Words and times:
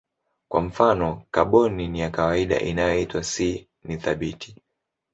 Kwa 0.47 0.61
mfano 0.61 1.23
kaboni 1.31 1.99
ya 1.99 2.09
kawaida 2.09 2.59
inayoitwa 2.59 3.21
C 3.23 3.67
ni 3.83 3.97
thabiti. 3.97 4.61